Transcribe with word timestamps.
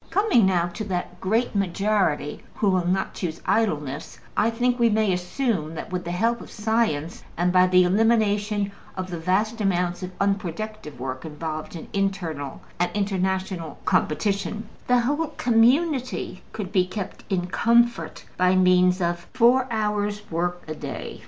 Coming 0.09 0.47
now 0.47 0.65
to 0.65 0.83
that 0.85 1.21
great 1.21 1.53
majority 1.55 2.41
who 2.55 2.71
will 2.71 2.87
not 2.87 3.13
choose 3.13 3.39
idleness, 3.45 4.19
I 4.35 4.49
think 4.49 4.79
we 4.79 4.89
may 4.89 5.13
assume 5.13 5.75
that, 5.75 5.91
with 5.91 6.05
the 6.05 6.09
help 6.11 6.41
of 6.41 6.49
science, 6.49 7.23
and 7.37 7.53
by 7.53 7.67
the 7.67 7.83
elimination 7.83 8.71
of 8.97 9.11
the 9.11 9.19
vast 9.19 9.61
amount 9.61 10.01
of 10.01 10.09
unproductive 10.19 10.99
work 10.99 11.23
involved 11.23 11.75
in 11.75 11.87
internal 11.93 12.61
and 12.79 12.89
international 12.95 13.77
competition, 13.85 14.67
the 14.87 15.01
whole 15.01 15.27
community 15.37 16.41
could 16.51 16.71
be 16.71 16.87
kept 16.87 17.23
in 17.29 17.45
comfort 17.45 18.25
by 18.37 18.55
means 18.55 19.01
of 19.01 19.27
four 19.35 19.67
hours' 19.69 20.23
work 20.31 20.63
a 20.67 20.73
day. 20.73 21.19